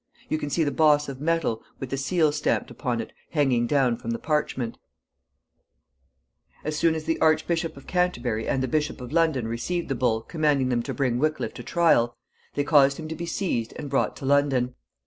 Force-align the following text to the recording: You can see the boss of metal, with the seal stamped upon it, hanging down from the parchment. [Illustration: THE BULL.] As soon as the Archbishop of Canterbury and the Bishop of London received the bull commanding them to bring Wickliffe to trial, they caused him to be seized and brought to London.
You 0.29 0.39
can 0.39 0.49
see 0.49 0.63
the 0.63 0.71
boss 0.71 1.07
of 1.09 1.21
metal, 1.21 1.61
with 1.79 1.91
the 1.91 1.95
seal 1.95 2.31
stamped 2.31 2.71
upon 2.71 3.01
it, 3.01 3.13
hanging 3.33 3.67
down 3.67 3.97
from 3.97 4.09
the 4.09 4.17
parchment. 4.17 4.79
[Illustration: 4.79 6.45
THE 6.49 6.63
BULL.] 6.63 6.67
As 6.67 6.75
soon 6.75 6.95
as 6.95 7.03
the 7.03 7.21
Archbishop 7.21 7.77
of 7.77 7.85
Canterbury 7.85 8.47
and 8.47 8.63
the 8.63 8.67
Bishop 8.67 8.99
of 8.99 9.11
London 9.11 9.47
received 9.47 9.89
the 9.89 9.93
bull 9.93 10.21
commanding 10.23 10.69
them 10.69 10.81
to 10.81 10.93
bring 10.95 11.19
Wickliffe 11.19 11.53
to 11.53 11.61
trial, 11.61 12.17
they 12.55 12.63
caused 12.63 12.97
him 12.97 13.07
to 13.09 13.15
be 13.15 13.27
seized 13.27 13.73
and 13.75 13.91
brought 13.91 14.15
to 14.15 14.25
London. 14.25 14.73